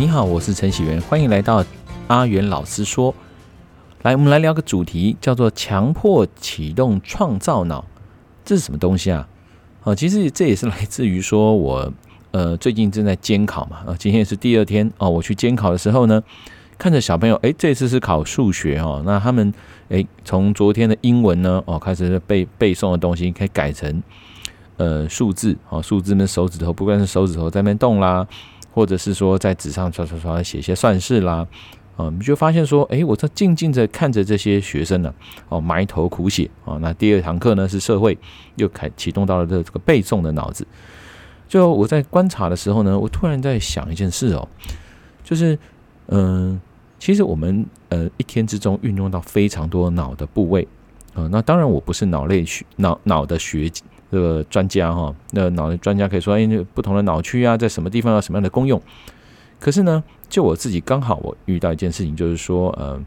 [0.00, 1.62] 你好，我是陈喜元，欢迎来到
[2.06, 3.14] 阿元老师说。
[4.00, 7.84] 来，我们来聊个主题，叫做强迫启动创造脑，
[8.42, 9.28] 这是什么东西啊？
[9.82, 11.92] 哦，其实这也是来自于说我
[12.30, 16.22] 呃最近正在监考嘛，啊，今天是第二天哦，我去监考的时候呢，
[16.78, 19.52] 看着小朋友，哎，这次是考数学哦，那他们
[19.90, 24.02] 哎从昨天的英文呢哦开始背背诵的东西，可以改成
[24.78, 28.26] 呃数字哦，数字的手指头，不管是手指头在那边动啦。
[28.72, 31.46] 或者是说在纸上刷刷刷写些算式啦，
[31.96, 35.12] 啊，你就发现说，哎，我在静静的看着这些学生呢，
[35.48, 36.78] 哦，埋头苦写啊。
[36.80, 38.16] 那第二堂课呢是社会，
[38.56, 40.66] 又开启动到了这这个背诵的脑子。
[41.48, 44.48] 就我在观察的时候呢，我突然在想一件事哦，
[45.24, 45.58] 就是
[46.08, 46.60] 嗯、
[46.98, 50.66] 其实我们呃一天之中运用到非常多脑的部位
[51.14, 51.28] 啊。
[51.30, 53.70] 那当然我不是脑类学脑脑的学。
[54.10, 58.80] 这个专家哈，那脑的专家可以说，哎，不同的脑区啊，在什么地方有什么样的功用？
[59.58, 63.00] 可是呢，就我自己刚好我遇到一件事情，就是说，呃，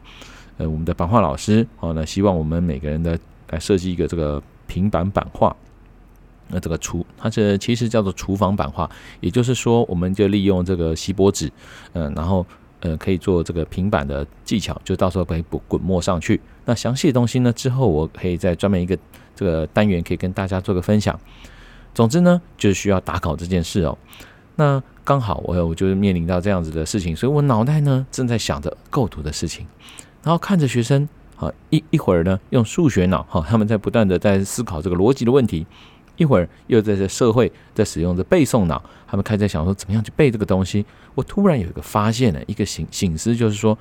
[0.58, 3.18] 呃，我们的版画老师哦，那希望我们每个人的
[3.50, 5.56] 来设计一个这个平板版画，
[6.50, 11.52] 那这个厨，它是其实叫做厨房版画，也就是说，我们就利用这个锡箔纸，
[11.94, 12.46] 嗯，然后
[12.84, 16.40] 呃，可以做这个平板的技巧，就到时候可以滚滚墨上去。
[16.64, 18.98] 那详细的东西呢，之后我可以再专门一个。
[19.36, 21.20] 这个单元可以跟大家做个分享。
[21.96, 23.98] 总之呢，就是需要打稿这件事哦。
[24.58, 29.66] 那刚好我我就是面临到这样子的事情，所以我脑袋呢正在想着构图的事情，
[30.22, 35.66] 然后看着学生啊一一会儿呢用数学脑哈，他们在不断的在思考这个逻辑的问题，
[36.18, 38.80] 一会儿又在这社会在使用着背诵脑，
[39.14, 40.84] 他们开始在想说怎么样去背这个东西。
[41.14, 43.78] 我突然有一个发现呢，一个醒醒思，就是说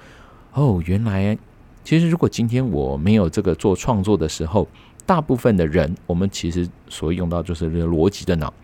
[0.52, 1.38] 哦，原来
[1.82, 4.68] 其实如果今天我没有这个做创作的时候。
[5.04, 8.54] 大部分的人，我们其实所用到就是这个逻辑的脑，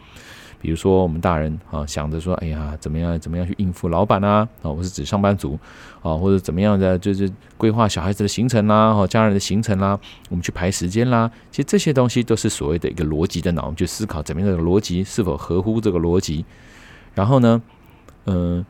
[0.61, 5.59] 比如说我们大人啊，想着说，哎呀，怎么样怎么样去应付老板啊，啊，我是指上班族
[6.03, 9.99] 啊，或者怎么样的，就是规划小孩子的行程啦，哈，家人的行程啦，
[10.31, 16.45] 我们去排时间啦，其实这些东西都是所谓的一个逻辑的脑，我们去思考怎么样的逻辑是否合乎这个逻辑，
[17.15, 17.63] 然后呢，
[18.27, 18.65] 嗯。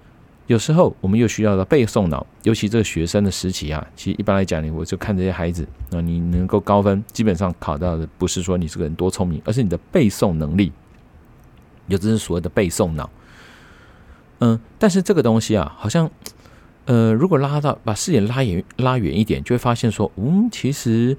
[0.49, 10.73] 有时候我们又需要的背诵脑，尤其这个学生的时期啊，其实一般来讲，你我就看这些孩子，那你能够高分，基本上考到的不是说你这个人多聪明，而是你的背诵能力，
[11.89, 13.11] 也就是所谓的背诵脑。
[14.39, 16.09] 嗯，但是这个东西啊，好像，
[16.85, 21.17] 呃，如果拉到把视野拉远拉远一点，就会发现说，嗯，其实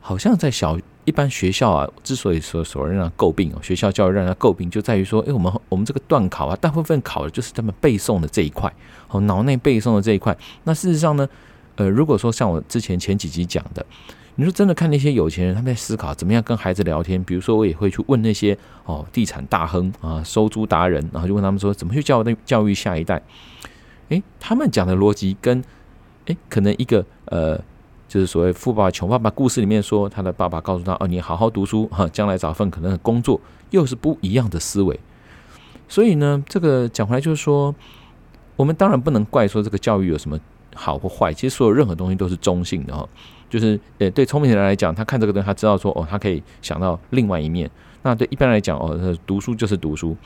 [0.00, 0.78] 好像在小。
[1.06, 8.72] 一般学校啊，之所以说所谓让人诟病哦，学校教育让人诟病，就在于说，哎，我们我们这个段考啊，大部分考的就是他们背诵的这一块，
[9.10, 10.34] 哦，脑内背诵的这一块。
[10.62, 11.28] 那事实上呢，
[11.76, 13.84] 呃，如果说像我之前前几集讲的，
[14.36, 23.22] 你说真的看那些有钱人，他们在思考怎么样跟孩子聊天，比如说我也会去问那些哦，地产大亨啊，收租达人，然后就问他们说，怎么去教育教育下一代？
[24.08, 25.62] 哎，他们讲的逻辑跟，
[26.26, 27.60] 哎，可能一个呃。
[28.06, 33.40] 就是所谓富爸爸穷爸爸故事里面说，他的爸爸告诉他：“哦，你好好读书哈，将来找份可能的工作。”
[33.70, 35.00] 又是不一样的思维。
[35.88, 37.74] 所以呢，这个讲回来就是说，
[38.54, 40.38] 我们当然不能怪说这个教育有什么
[40.74, 41.32] 好或坏。
[41.32, 43.08] 其实所有任何东西都是中性的哈。
[43.48, 47.70] 就是呃，对聪明人来讲，他看这个东西，他知道说哦，他可以想到另外一面。
[48.02, 50.16] 那对一般来讲哦，读书就是读书，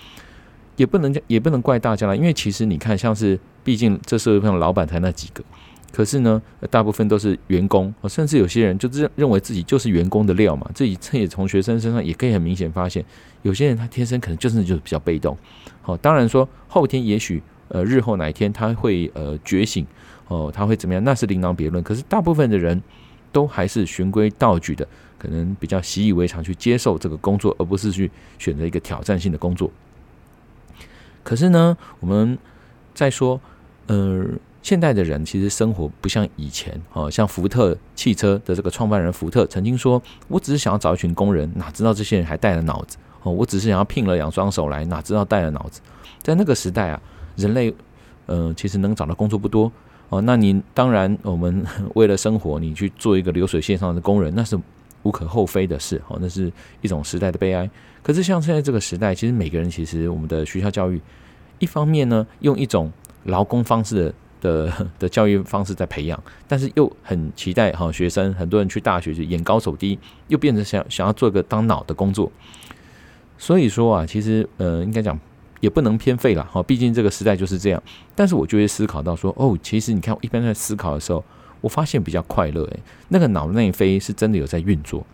[0.76, 5.44] 也不能也不能怪大家了，因为其实你看，像是毕竟这社会上老板才那几个。
[5.92, 10.70] 可是呢，大部分都是员工，甚至有些人就认认为自己就是员工的料嘛。
[10.74, 13.04] 这这也从学生身上也可以很明显发现，
[13.42, 15.36] 有些人他天生可能就是就是比较被动。
[15.82, 19.86] 好，当然说后天也许呃日后哪一天他会呃觉醒
[20.28, 21.82] 哦，他会怎么样，那是另当别论。
[21.82, 22.80] 可是大部分的人
[23.32, 24.86] 都还是循规蹈矩的，
[25.18, 29.70] 可能比较习以为常去接受这个工作，而不是去选择一个挑战性的工作。
[31.22, 32.38] 可是呢，我们
[32.94, 33.40] 再说
[33.88, 34.24] 呃。
[34.60, 45.80] 现代的人其实生活不像以前哦，像福特汽车的这个创办人福特曾经说：“我只是想要找一群工人，哪知道这些人还带了脑子哦，我只是想要聘了两双手来，哪知道带了脑子。”
[46.22, 47.00] 在那个时代啊，
[47.36, 47.72] 人类
[48.26, 49.72] 呃其实能找到工作不多
[50.08, 50.20] 哦。
[50.22, 51.64] 那你当然，我们
[51.94, 54.58] 为了生活，你去做一个流水线上的工人，那是
[55.02, 57.68] 无可厚非的事哦，那是一种时代的悲哀。
[58.02, 61.00] 可是像现在这个时代，其实每个人其实我们的学校教育，
[61.58, 62.92] 一方面呢，用一种
[63.24, 64.14] 劳工方式的。
[64.40, 72.30] 的的教育方式在培养，但是又很期待哈学生，很多人去大学就眼高手低，又变成想想要做一个当脑的工作。
[73.36, 75.18] 所以说啊，其实呃，应该讲
[75.60, 77.82] 也不能偏废了哈，毕竟这个时代就是这样。
[78.14, 81.24] 但是我就会思考到说，哦，其实你看，我一般在思考的时候，
[81.60, 85.04] 我发现比较快乐诶，那个脑内啡是真的有在运作。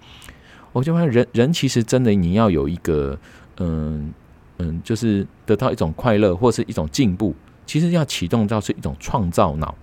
[0.72, 3.18] 我就发现人人其实真的你要有一个
[3.58, 4.12] 嗯
[4.58, 7.34] 嗯，就是得到一种快乐或是一种进步。
[7.66, 9.74] 其实要启动到是一种创造脑，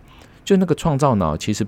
[0.45, 1.65] 就那个创造脑，其实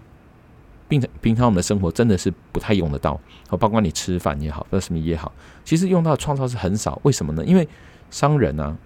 [0.94, 3.20] 平常平常我们的生活真的是不太用得到，
[3.50, 5.32] 哦，包括你吃饭也好，或什么也好，
[5.66, 7.00] 其实用到创造是很少。
[7.04, 7.44] 为什么呢？
[7.44, 7.68] 因为
[8.12, 8.78] 商人啊，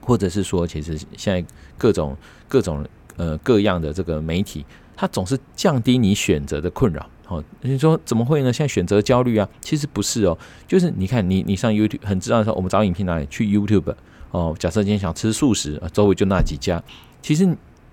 [0.00, 1.44] 或者是说，其实现在
[1.76, 2.16] 各种
[2.48, 2.82] 各种
[3.16, 4.64] 呃各样的这个媒体，
[4.96, 7.06] 它总是降低你选择的困扰。
[7.28, 8.50] 哦，你说怎么会呢？
[8.50, 13.94] 现在选择焦虑啊，其实不是哦，就是你看你你上 YouTube 很知道说，我们找影片哪里去 YouTube
[14.30, 14.56] 哦。
[14.58, 16.82] 假设今天想吃素食啊，周围就那几家，
[17.20, 17.46] 其实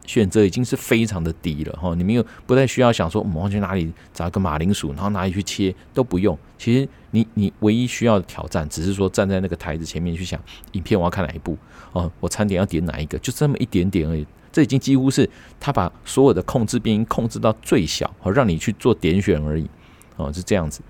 [0.09, 1.93] 选择已经是非常的低了哈。
[1.93, 6.35] 你没有不再需要想说我们去哪里找一个马铃薯，然后哪里去切都不用。
[6.57, 10.41] 其实你你唯一需要的挑战，只是说站在那个台子前面去想
[10.71, 11.55] 影片我要看哪一部
[11.91, 14.25] 哦，我餐点要点哪一个，就这么一点点而已。
[14.51, 15.29] 这已经几乎是
[15.59, 19.69] 他把所有的控制变音控制到最小，好让你去做点选而已，
[20.15, 20.81] 哦，是这样子。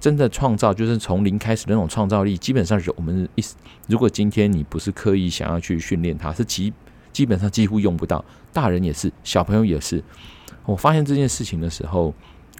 [0.00, 3.44] 真的创造就是从零开始的那种创造力，基本上是我们一
[3.86, 6.72] 如果今天你不是刻意想要去训练它，是基
[7.14, 8.22] 基本上几乎用不到。
[8.52, 10.04] 大人也是，小朋友也是。
[10.66, 12.12] 我发现这件事情的时候，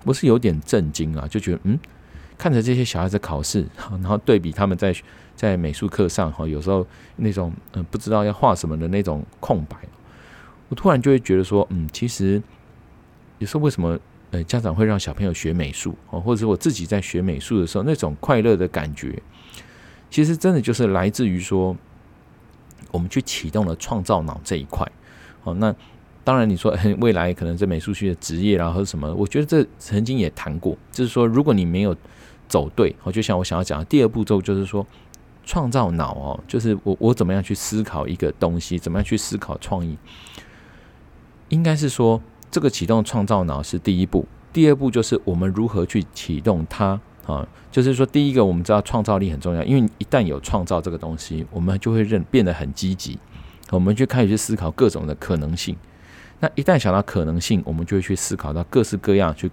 [0.05, 1.79] 我是有点震惊啊，就觉得嗯，
[2.39, 4.95] 看着这些小孩子考试， 然后对比他们在
[5.37, 6.87] 在美术课上哈，有时候
[7.17, 9.77] 那种嗯不知道要画什么的那种空白。
[10.69, 12.43] 我突然就会觉得说，嗯，其实
[13.39, 13.99] 有时候为什么
[14.31, 19.23] 呃家长会让小朋友学美术哦，或者是我自己在学美术的时候那种快乐的感觉，
[20.11, 21.77] 其实真的就是来自于说
[22.95, 24.89] 我们去启动了创造脑这一块
[25.43, 25.53] 哦。
[25.55, 25.75] 那
[26.23, 31.95] 当然你说 未来可能在美术系的职业啦或者什么，我觉得这曾经也谈过，就是说如果你没有
[32.49, 34.87] 走对，哦，就像我想要讲的第二步骤，就是说
[35.45, 39.99] 创造脑哦，就是我我怎么样去思考一个东西，怎么样去思考创意。
[41.51, 47.47] 应该是说，这个启动创造脑是第一步，第二步就是我们如何去启动它啊。
[47.71, 53.19] 就是说，第一个我们知道创造力很重要，因为一旦有创造这个东西，我们就会认变得很积极，
[53.71, 55.77] 我们就开始去思考各种的可能性。
[56.41, 59.51] 那一旦想到可能性，我们就会去思考到各式各样，去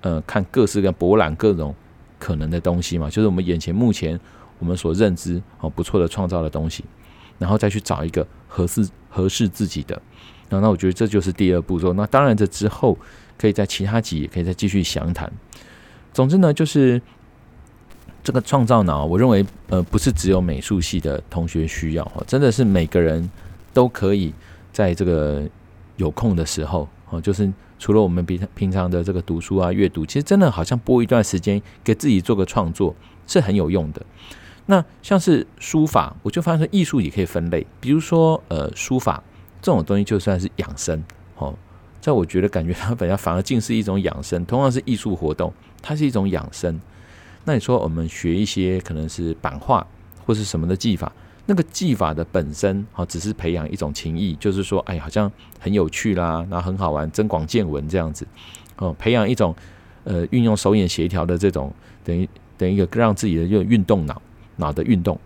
[0.00, 1.74] 呃看各式各样博览各种
[2.18, 4.18] 可能的东西嘛，就是我们眼前目前
[4.58, 6.84] 我们所认知哦不错的创造的东西，
[7.38, 10.00] 然后再去找一个合适合适自己的。
[10.48, 11.94] 那我觉得这就是第二步骤。
[11.94, 12.98] 那当然，这之后
[13.38, 15.32] 可以在其他集也可以再继续详谈。
[16.12, 17.00] 总之呢，就是
[18.22, 23.28] 这个创造脑，我认为呃不是只有美术系的同学需要，真的是每个人
[23.72, 24.32] 都可以
[24.72, 25.42] 在这个
[25.96, 32.94] 有空的时候，哦，就是除了我们平常平常的这个读书啊、阅读，其实真的好像播一段时间给自己做个创作
[33.26, 34.02] 是很有用的。
[34.66, 39.22] 那像是书法，我就发现说艺术也可以分类，比如说呃书法。
[39.64, 41.00] 这种东西就算是养生，
[41.36, 41.54] 哦，
[42.00, 46.80] 在我觉得感觉它本来反而竟是一种养生，同样是艺术活动，它是一种养生。
[47.44, 49.84] 那你说我们学一些可能是版画
[50.24, 51.12] 或是什么的技法，
[51.44, 58.26] 那个技法的本身，好，只是培养一种情谊，就是说，哎，好像很有趣啦，然后很好玩，增广见闻这样子，
[58.76, 59.54] 哦，培养一种
[60.04, 61.72] 呃运用手眼协调的这种，
[62.04, 64.22] 等于等于一个让自己的这个运动脑
[64.56, 65.18] 脑的运动。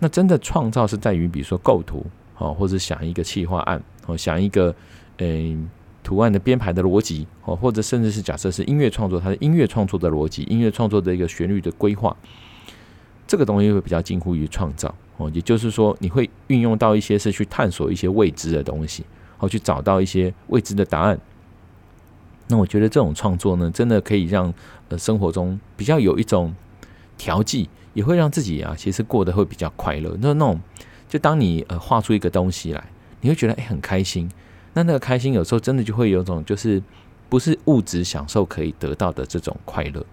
[0.00, 2.04] 那真的创造是在于，比如说构图。
[2.36, 4.74] 哦，或者想一个企划案，哦，想一个，
[5.18, 5.70] 嗯、
[6.04, 12.16] 图案的编排的逻辑，哦，或者甚至是假设是音乐创作，它的音乐创作的逻辑，音乐创作的一个旋律的规划，
[13.26, 19.04] 这个东西会比较近乎于创造，哦，也就是说，你会运用到一些是去探索一些未知的东西，
[19.40, 21.18] 哦，去找到一些未知的答案。
[22.46, 24.54] 那我觉得这种创作呢，真的可以让
[24.90, 26.54] 呃生活中比较有一种
[27.16, 30.16] 调剂，也会让自己啊，其实过得会比较快乐。
[30.20, 30.60] 那那种。
[31.06, 32.82] 就当你呃画出一个东西来，
[33.20, 34.28] 你会觉得诶很开心。
[34.74, 36.82] 那那个开心有时候真的就会有种就是
[37.28, 40.04] 不是物质享受可以得到的这种快乐。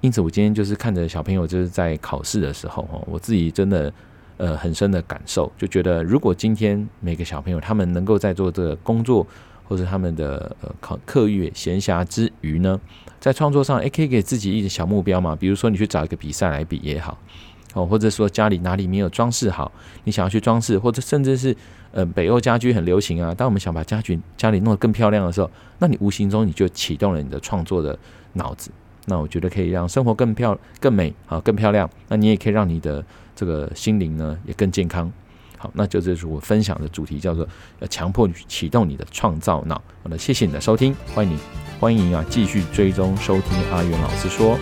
[0.00, 3.92] 因此，我今天就是看着小朋友就是在考试的时候，我自己真的
[4.36, 9.26] 呃很深的感受，就觉得如果今天每个小朋友他们能够在做这个工作
[9.64, 12.78] 或者他们的呃考课业闲暇之余呢，
[13.18, 17.18] 在创作上诶可以给自己一个小目标嘛，比如说你去找一个比赛来比也好。
[17.76, 19.70] 哦，或者说家里哪里没有装饰好，
[20.04, 21.54] 你想要去装饰，或者甚至是
[21.92, 23.34] 呃北欧家居很流行啊。
[23.34, 27.96] 当我们想把家具家里弄得更漂亮的时候，那你无形中你就启动了你的创作的
[28.32, 28.70] 脑子。
[29.04, 31.88] 那我觉得可以让生活更漂更美啊，更漂亮。
[32.08, 33.04] 那你也可以让你的
[33.34, 35.12] 这个心灵呢也更健康。
[35.58, 37.46] 好，那就这是我分享的主题，叫做
[37.80, 39.74] 要强迫你启动你的创造脑。
[40.02, 41.38] 好的，谢谢你的收听，欢迎你
[41.78, 44.58] 欢迎啊继续追踪收听阿元老师说。